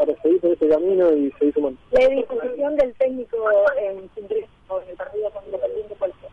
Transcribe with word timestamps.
para 0.00 0.22
seguir 0.22 0.40
por 0.40 0.52
ese 0.52 0.68
camino 0.68 1.12
y 1.12 1.30
seguir 1.32 1.54
sumando. 1.54 1.78
La 1.90 2.08
disposición 2.08 2.76
del 2.76 2.94
técnico 2.94 3.36
en 3.78 3.98
el 3.98 4.96
partido 4.96 5.30
con 5.30 5.44
Independiente, 5.44 5.94
¿cuál 5.98 6.12
fue? 6.20 6.28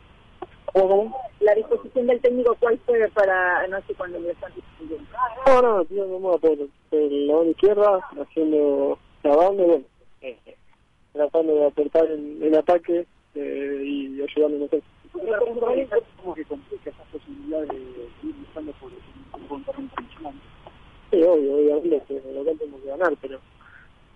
¿Cómo? 0.74 1.18
La 1.42 1.54
disposición 1.54 2.08
del 2.08 2.22
técnico, 2.22 2.56
¿cuál 2.60 2.80
fue 2.86 3.10
para 3.14 3.60
anoche 3.62 3.94
cuando 3.96 4.20
ingresó 4.20 4.46
No, 5.48 5.62
no, 5.62 5.86
tío, 5.86 6.10
vamos 6.10 6.40
por, 6.40 6.58
por 6.90 7.12
la 7.12 7.34
mano 7.34 7.50
izquierda, 7.50 8.00
haciendo, 8.22 8.98
grabando, 9.24 9.64
bueno, 9.64 9.84
eh, 10.22 10.38
tratando 11.12 11.56
de 11.56 11.66
aportar 11.66 12.06
en, 12.10 12.42
en 12.42 12.56
ataque 12.56 13.06
eh, 13.36 13.82
y 13.84 14.22
ayudando 14.22 14.58
a 14.58 14.60
nosotros. 14.60 14.84
como 16.22 16.36
que 16.36 16.46
complica 16.46 16.90
esa 16.90 17.04
posibilidad 17.12 17.62
de 17.64 17.76
ir 17.76 18.36
buscando 18.36 18.72
por 18.80 18.92
un 19.58 19.64
terreno 19.66 19.90
Sí, 21.10 21.24
obvio, 21.24 21.56
obviamente, 21.56 22.02
que 22.08 22.34
local 22.34 22.58
tenemos 22.58 22.82
que 22.82 22.88
ganar, 22.88 23.14
pero, 23.22 23.40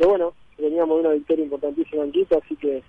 pero 0.01 0.09
bueno, 0.09 0.33
veníamos 0.57 0.97
de 0.97 1.01
una 1.01 1.13
victoria 1.13 1.43
importantísima 1.43 2.03
en 2.03 2.11
Quito, 2.11 2.41
así 2.43 2.55
que 2.55 2.81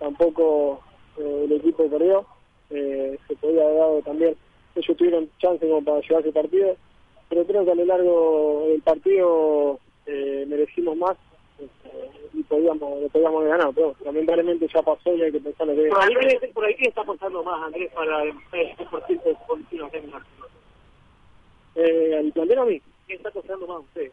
tampoco 0.00 0.80
eh, 1.18 1.42
el 1.44 1.52
equipo 1.52 1.88
perdió, 1.88 2.26
eh, 2.70 3.16
se 3.28 3.36
podía 3.36 3.62
haber 3.62 3.76
dado 3.76 4.02
también, 4.02 4.36
ellos 4.74 4.96
tuvieron 4.96 5.30
chance 5.38 5.64
como 5.64 5.84
para 5.84 6.00
llevar 6.00 6.22
ese 6.22 6.32
partido, 6.32 6.74
pero 7.28 7.44
creo 7.44 7.64
que 7.64 7.70
a 7.70 7.74
lo 7.76 7.84
largo 7.84 8.64
del 8.70 8.82
partido 8.82 9.78
eh, 10.06 10.44
merecimos 10.48 10.96
más 10.96 11.16
eh, 11.60 12.10
y 12.34 12.42
podíamos, 12.42 13.02
lo 13.02 13.08
podíamos 13.08 13.42
haber 13.42 13.50
ganado, 13.50 13.72
pero 13.72 13.94
lamentablemente 14.04 14.66
ya 14.66 14.82
pasó 14.82 15.14
y 15.14 15.22
hay 15.22 15.30
que 15.30 15.38
pensar 15.38 15.68
lo 15.68 15.76
que 15.76 15.88
Por 15.90 16.02
ahí, 16.02 16.52
por 16.52 16.64
ahí 16.64 16.74
está 16.80 17.02
apostando 17.02 17.44
más 17.44 17.62
Andrés 17.62 17.92
para 17.94 18.24
el 18.24 18.32
100% 18.32 19.22
de 19.22 19.36
su 19.46 19.96
en 19.96 20.12
eh, 21.76 22.16
al 22.18 22.32
plantel 22.32 22.58
a 22.58 22.64
mí. 22.64 22.82
¿Quién 23.06 23.18
está 23.18 23.28
apostando 23.28 23.66
más 23.68 23.78
usted? 23.78 24.10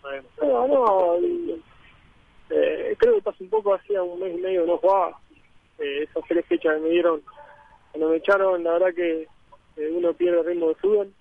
Sabemos. 0.00 0.30
No, 0.54 0.68
no, 0.68 1.14
el- 1.16 1.62
eh, 2.50 2.94
creo 2.98 3.14
que 3.16 3.22
pasó 3.22 3.42
un 3.42 3.50
poco, 3.50 3.74
hacía 3.74 4.02
un 4.02 4.20
mes 4.20 4.38
y 4.38 4.40
medio 4.40 4.62
que 4.62 4.70
no 4.70 4.78
jugaba. 4.78 5.18
Eh, 5.78 6.04
esas 6.08 6.22
tres 6.28 6.46
fechas 6.46 6.74
que 6.76 6.80
me 6.80 6.88
dieron, 6.90 7.22
cuando 7.90 8.10
me 8.10 8.16
echaron, 8.16 8.62
la 8.62 8.72
verdad 8.74 8.94
que 8.94 9.22
eh, 9.76 9.90
uno 9.92 10.12
pierde 10.12 10.40
el 10.40 10.46
ritmo 10.46 10.68
de 10.68 10.74
fútbol. 10.76 11.12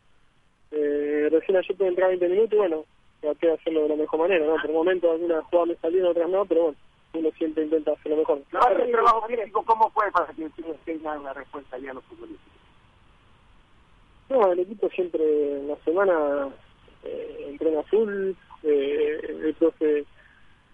Eh, 0.71 1.29
recién 1.31 1.57
ayer 1.57 1.75
pude 1.75 1.87
entrar 1.87 2.09
20 2.09 2.27
minutos 2.29 2.53
y 2.53 2.57
bueno, 2.57 2.85
traté 3.21 3.47
de 3.47 3.53
hacerlo 3.53 3.83
de 3.83 3.89
la 3.89 3.95
mejor 3.95 4.19
manera, 4.19 4.45
¿no? 4.45 4.55
Por 4.61 4.71
momentos 4.71 5.11
algunas 5.11 5.43
jugadas 5.45 5.69
me 5.69 5.75
salieron, 5.77 6.11
otras 6.11 6.29
no, 6.29 6.45
pero 6.45 6.61
bueno, 6.63 6.77
uno 7.13 7.29
siempre 7.37 7.63
intenta 7.63 7.91
hacer 7.93 8.11
lo 8.11 8.17
mejor. 8.17 8.41
No, 8.51 8.59
el 8.69 9.51
¿cómo 9.51 9.89
fue 9.91 10.11
para 10.11 10.27
que 10.33 10.45
ustedes 10.45 10.77
tengan 10.85 11.19
una 11.19 11.33
respuesta 11.33 11.77
ya 11.77 11.91
a 11.91 11.93
los 11.95 12.03
futbolistas? 12.05 12.47
No, 14.29 14.51
el 14.51 14.59
equipo 14.59 14.89
siempre 14.89 15.23
en 15.59 15.67
la 15.67 15.75
semana 15.77 16.49
eh, 17.03 17.45
entrena 17.49 17.83
full, 17.83 18.31
eh, 18.63 19.19
el 19.43 19.53
profe 19.55 20.05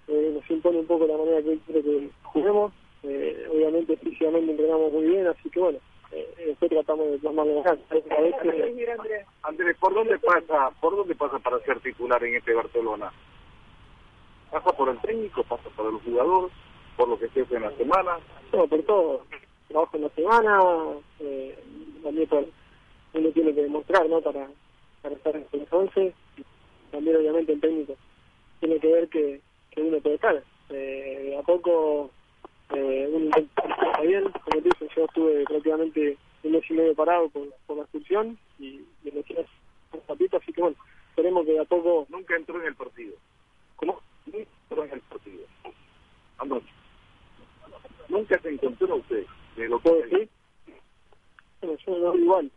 eh, 0.08 0.32
nos 0.34 0.50
impone 0.50 0.80
un 0.80 0.88
poco 0.88 1.06
la 1.06 1.18
manera 1.18 1.42
que 1.42 1.60
quiere 1.60 1.82
que 1.82 2.10
juguemos, 2.24 2.74
eh, 3.04 3.48
obviamente 3.52 3.98
físicamente 3.98 4.52
entrenamos 4.52 4.92
muy 4.92 5.06
bien, 5.06 5.28
así 5.28 5.50
que 5.50 5.60
bueno, 5.60 5.80
eh, 6.12 6.28
después 6.48 6.72
tratamos 6.72 7.12
de 7.12 7.20
plasmarlo 7.20 7.52
en 7.52 7.68
Andrés, 9.44 9.78
¿por 9.80 9.94
dónde 9.94 10.18
pasa, 10.20 10.72
por 10.82 10.96
dónde 10.96 11.16
pasa 11.16 11.40
para 11.40 11.60
ser 11.60 11.80
titular 11.80 12.24
en 12.24 12.36
este 12.36 12.54
Barcelona? 12.54 13.12
¿Pasa 14.52 14.72
por 14.72 14.90
el 14.90 15.00
técnico, 15.02 15.44
pasa 15.44 15.70
por 15.76 15.94
el 15.94 16.00
jugador, 16.00 16.50
por 16.98 17.08
lo 17.08 17.20
que 17.20 17.30
se 17.30 17.42
hace 17.42 17.56
en 17.56 17.64
la 17.64 17.72
semana? 17.78 18.18
no, 18.52 18.68
por 18.68 18.82
todo, 18.84 19.22
trabajo 19.68 19.98
en 19.98 20.04
la 20.04 20.10
semana, 20.10 20.60
eh, 21.20 21.58
también 22.04 22.28
por, 22.28 22.46
uno 23.14 23.30
tiene 23.30 23.54
que 23.54 23.62
demostrar, 23.62 24.10
¿no? 24.10 24.22
Para, 24.22 24.48
para 25.02 25.16
estar 25.16 25.36
en 25.36 25.46
los 25.52 25.72
11, 25.72 26.14
también 26.92 27.16
obviamente 27.16 27.54
el 27.54 27.62
técnico 27.62 27.96
tiene 28.60 28.80
que 28.80 28.88
ver 28.88 29.10
que, 29.10 29.42
que 29.72 29.82
uno 29.82 30.00
puede 30.00 30.16
estar. 30.16 30.44
Eh, 30.70 31.22
de 31.30 31.38
a 31.38 31.42
poco 31.42 32.12
eh, 32.76 33.10
uno 33.12 33.30
estar 33.36 34.08
bien, 34.08 34.24
como 34.24 34.62
te 34.62 34.70
dije, 34.70 34.88
yo 34.96 35.06
estuve 35.06 35.44
prácticamente 35.46 36.18
un 36.44 36.52
mes 36.52 36.64
y 36.70 36.74
medio 36.74 36.96
parado 36.96 37.30
por, 37.30 37.48
por 37.66 37.78
la 37.78 37.84
expulsión 37.84 38.38
y, 38.60 38.82
y 39.04 39.10
recién 39.10 39.40
hace 39.40 39.50
un 39.94 40.02
ratito, 40.08 40.38
así 40.38 40.54
que 40.54 40.62
bueno, 40.62 40.78
esperemos 41.10 41.46
que 41.46 41.54
de 41.54 41.60
a 41.60 41.66
poco... 41.66 42.06
Nunca 42.10 42.36
entró 42.36 42.60
en 42.62 42.68
el 42.68 42.76
partido. 42.76 43.16
¿Cómo? 43.76 44.00
Nunca 44.26 44.50
entró 44.70 44.86
en 44.86 44.92
el 44.92 45.02
partido. 45.02 45.46
Anoche. 46.38 46.70
Nunca 48.08 48.40
se 48.40 48.50
encontró 48.50 48.96
usted 48.96 49.26
de 49.56 49.70
lo 49.70 49.80
¿Puedo 49.80 50.02
que 50.04 50.08
decir? 50.08 50.30
Bueno, 51.62 51.78
yo 51.86 51.98
no 51.98 52.16
igual, 52.16 52.52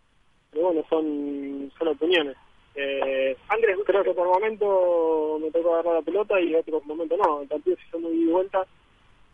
bueno, 0.62 0.84
son, 0.88 1.70
son 1.78 1.88
opiniones. 1.88 2.36
Eh, 2.74 3.36
Andrés, 3.48 3.76
creo 3.84 4.02
que 4.02 4.14
por 4.14 4.26
momento 4.26 5.38
me 5.40 5.50
tocó 5.50 5.74
agarrar 5.74 5.94
la 5.94 6.02
pelota 6.02 6.40
y 6.40 6.54
otro 6.54 6.80
momento 6.84 7.16
no. 7.16 7.42
El 7.42 7.48
partido 7.48 7.76
se 7.76 7.82
hizo 7.88 7.98
muy 7.98 8.24
vuelta. 8.26 8.66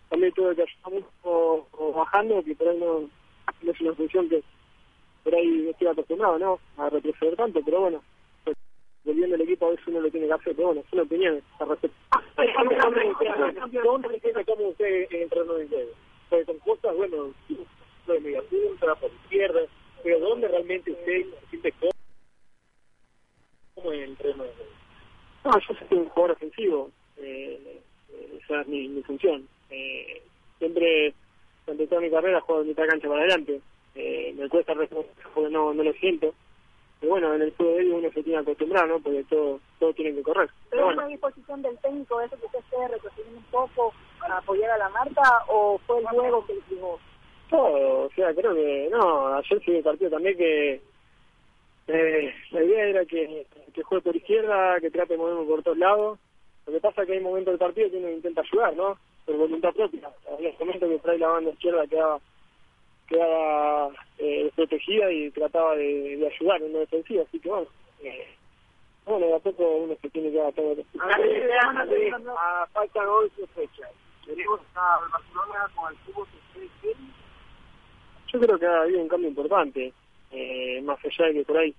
También 0.08 0.32
tuve 0.32 0.56
que 0.56 0.62
ayudar 0.62 0.92
mucho 0.92 1.66
o 1.72 1.92
bajando, 1.92 2.42
que 2.42 2.54
por 2.54 2.68
ahí 2.68 2.78
no, 2.78 3.00
no 3.62 3.72
es 3.72 3.80
una 3.80 3.94
función 3.94 4.28
que 4.28 4.42
por 5.22 5.34
ahí 5.34 5.68
estoy 5.68 5.88
acostumbrado, 5.88 6.38
¿no? 6.38 6.58
A 6.78 6.88
retroceder 6.88 7.36
tanto, 7.36 7.60
pero 7.62 7.80
bueno, 7.80 8.02
pues, 8.44 8.56
volviendo 9.04 9.36
el 9.36 9.42
equipo 9.42 9.66
a 9.66 9.70
veces 9.70 9.86
uno 9.88 10.00
lo 10.00 10.10
tiene 10.10 10.26
que 10.26 10.32
hacer, 10.32 10.56
pero 10.56 10.68
bueno, 10.68 10.82
son 10.88 11.00
opiniones 11.00 11.44
a 11.60 11.64
respecto. 11.66 11.96
¿Dónde 13.84 14.20
se 14.20 14.44
cómo 14.44 14.68
usted 14.68 15.06
en 15.10 15.28
juego? 15.28 15.54
Pues 16.30 16.46
con 16.46 16.58
cosas, 16.60 16.96
bueno, 16.96 17.34
de 18.06 18.20
media 18.20 18.42
punta, 18.42 18.94
por 18.94 19.10
izquierda, 19.24 19.60
pero 20.03 20.20
¿dónde 20.20 20.48
realmente 20.48 20.91
usted 20.91 21.26
se 21.26 21.47
siente 21.50 21.72
cómodo? 21.72 21.92
¿Cómo 23.75 23.92
es 23.92 23.98
el 23.98 24.10
entreno 24.10 24.44
de 24.44 24.50
juego? 24.50 24.70
No, 25.44 25.53
yo 25.60 25.75
soy 25.75 25.98
un 25.98 26.09
jugador 26.09 26.32
ofensivo, 26.32 26.91
eh, 27.16 27.81
esa 28.42 28.60
es 28.60 28.69
mi, 28.69 28.88
mi 28.88 29.03
función. 29.03 29.48
Eh, 29.70 30.22
siempre, 30.58 31.14
durante 31.66 31.87
toda 31.87 32.00
mi 32.00 32.10
carrera, 32.10 32.41
juego 32.41 32.62
de 32.62 32.69
mitad 32.69 32.87
cancha 32.87 33.08
para 33.08 33.20
adelante. 33.20 33.60
Eh, 33.94 34.34
me 34.37 34.48
cuesta 34.48 34.75
reconocer 34.75 35.12
porque 35.34 35.50
no, 35.50 35.72
no 35.75 35.82
lo 35.82 35.92
siento. 35.94 36.34
Pero 37.00 37.12
bueno, 37.12 37.34
en 37.34 37.42
el 37.42 37.53
fútbol 37.53 37.76
de 37.76 37.82
ellos 37.82 37.94
uno 37.98 38.08
se 38.08 38.22
tiene 38.22 38.38
que 38.38 38.50
acostumbrar, 38.50 38.88
¿no? 38.88 38.98
Porque 39.00 39.25
todo, 39.25 39.60
todo 39.78 39.92
tiene 39.94 40.14
que 40.14 40.22
correr. 40.22 40.48
Pero 40.70 40.70
¿Pero 40.70 40.84
bueno, 40.87 41.03
una 41.03 41.08
disposición 41.08 41.62
del 41.62 41.78
técnico, 41.78 42.20
eso 42.20 42.37
que 42.38 42.47
usted 42.47 42.58
esté 42.58 42.88
retrocediendo 42.88 43.38
un 43.38 43.44
poco 43.44 43.92
para 44.20 44.38
apoyar 44.38 44.70
a 44.72 44.78
la 44.78 44.88
marca 44.88 45.44
o 45.48 45.78
fue 45.87 46.00
el 46.00 46.06
juego 46.06 46.44
que 46.47 46.54
dijo? 46.69 46.98
Todo, 47.48 48.06
o 48.06 48.10
sea, 48.10 48.34
creo 48.34 48.54
que, 48.54 48.88
no, 48.91 49.34
ayer 49.34 49.62
sí 49.64 49.76
el 49.76 49.82
partido 49.82 50.10
también 50.10 50.36
que 50.36 50.81
eh, 51.88 52.34
la 52.50 52.62
idea 52.62 52.84
era 52.84 53.04
que, 53.04 53.47
que 53.72 53.82
juegue 53.82 54.04
por 54.04 54.16
izquierda, 54.16 54.81
que 54.81 54.91
trate 54.91 55.14
de 55.14 55.19
moverme 55.19 55.47
por 55.47 55.62
todos 55.62 55.78
lados. 55.78 56.19
Lo 56.66 56.72
que 56.72 56.81
pasa 56.81 57.03
es 57.03 57.08
que 57.08 57.14
hay 57.14 57.20
momentos 57.20 57.53
del 57.53 57.58
partido 57.58 57.91
que 57.91 57.97
uno 57.97 58.10
intenta 58.10 58.42
ayudar, 58.42 58.76
¿no? 58.76 58.98
Por 59.25 59.37
voluntad 59.37 59.72
propia. 59.72 60.10
Había 60.31 60.53
momentos 60.60 60.88
que 60.88 60.98
por 60.98 61.10
ahí 61.10 61.19
la 61.19 61.28
banda 61.28 61.50
izquierda 61.50 61.87
quedaba 61.87 62.20
quedaba 63.08 63.91
eh, 64.19 64.44
desprotegida 64.44 65.10
y 65.10 65.31
trataba 65.31 65.75
de, 65.76 66.19
de 66.19 66.26
ayudar 66.26 66.62
en 66.62 66.75
la 66.75 66.81
defensiva, 66.81 67.22
así 67.22 67.41
que 67.41 67.48
bueno, 67.48 67.66
eh, 68.03 68.28
bueno, 69.06 69.26
de 69.26 69.34
a 69.34 69.38
poco 69.38 69.66
uno 69.66 69.97
se 70.03 70.10
tiene 70.10 70.31
que 70.31 70.41
adaptar 70.41 70.66
a 70.66 70.75
faltan 72.72 73.06
11 73.06 73.47
fechas. 73.48 73.91
Tenemos 74.26 74.60
a 74.75 74.98
Barcelona 75.11 75.70
con 75.75 75.90
el 75.90 75.99
fútbol. 76.00 76.27
Yo 78.32 78.40
creo 78.40 78.58
que 78.58 78.66
ha 78.66 78.82
habido 78.82 79.00
un 79.00 79.08
cambio 79.08 79.28
importante, 79.28 79.92
eh, 80.30 80.80
más 80.82 80.98
allá 81.04 81.26
de 81.26 81.34
que 81.34 81.44
por 81.44 81.56
ahí 81.58 81.75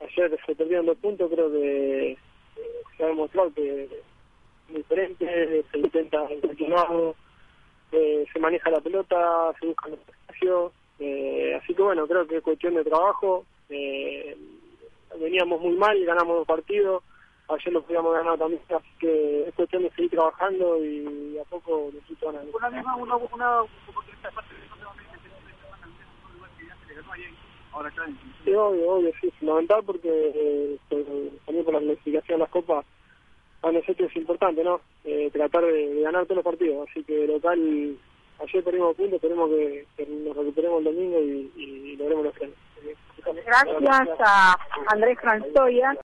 ayer 0.00 0.38
se 0.44 0.54
perdieron 0.54 0.86
dos 0.86 0.98
puntos, 0.98 1.30
creo 1.32 1.50
que 1.50 2.12
eh, 2.12 2.18
se 2.96 3.04
ha 3.04 3.06
demostrado 3.06 3.52
que 3.54 3.84
es 3.84 3.90
diferente, 4.68 5.64
se 5.70 5.78
intenta 5.78 6.26
en 6.28 6.40
eh, 7.92 8.24
se 8.32 8.38
maneja 8.40 8.70
la 8.70 8.80
pelota, 8.80 9.52
se 9.60 9.66
buscan 9.66 9.90
los 9.90 10.00
espacios, 10.00 10.72
eh, 10.98 11.54
así 11.62 11.74
que 11.74 11.82
bueno, 11.82 12.06
creo 12.06 12.26
que 12.26 12.38
es 12.38 12.42
cuestión 12.42 12.74
de 12.74 12.84
trabajo, 12.84 13.44
eh, 13.68 14.36
veníamos 15.20 15.60
muy 15.60 15.76
mal, 15.76 16.02
ganamos 16.04 16.38
dos 16.38 16.46
partidos, 16.46 17.02
ayer 17.48 17.72
lo 17.72 17.82
podíamos 17.82 18.14
ganar 18.14 18.38
también, 18.38 18.62
así 18.74 18.88
que 18.98 19.48
es 19.48 19.54
cuestión 19.54 19.82
de 19.82 19.90
seguir 19.90 20.10
trabajando 20.12 20.82
y 20.82 21.36
a 21.38 21.44
poco 21.44 21.90
los 21.92 22.02
chicos 22.06 22.32
van 22.32 22.36
a 22.36 22.56
Una 22.56 22.70
misma, 22.70 22.96
una, 22.96 23.16
una 23.16 23.62
oportunidad 23.62 24.30
de 24.30 24.34
parte 24.34 24.54
de 24.54 24.62
Ahora 24.72 24.90
acá 24.90 25.12
en 26.62 26.81
Sí, 28.44 28.52
obvio, 28.54 28.90
obvio, 28.90 29.12
sí, 29.20 29.30
fundamental 29.38 29.82
porque 29.84 30.08
eh, 30.10 30.78
también 31.46 31.64
por 31.64 31.74
la 31.74 31.80
clasificación 31.80 32.38
de 32.38 32.44
las 32.44 32.50
copas 32.50 32.84
para 33.60 33.74
nosotros 33.74 34.10
es 34.10 34.16
importante, 34.16 34.62
¿no? 34.62 34.80
Eh, 35.04 35.30
tratar 35.32 35.64
de, 35.64 35.94
de 35.94 36.02
ganar 36.02 36.24
todos 36.24 36.36
los 36.36 36.44
partidos. 36.44 36.88
Así 36.88 37.02
que 37.04 37.26
local, 37.26 37.96
ayer 38.40 38.64
perdimos 38.64 38.96
puntos, 38.96 39.14
esperemos 39.14 39.50
que, 39.50 39.86
que 39.96 40.06
nos 40.06 40.36
recuperemos 40.36 40.78
el 40.78 40.84
domingo 40.84 41.20
y, 41.20 41.52
y 41.56 41.96
logremos 41.96 42.24
los 42.24 42.34
tres. 42.34 42.50
Gracias 43.46 44.20
a 44.20 44.58
Andrés 44.88 45.18
Franzoya. 45.20 45.94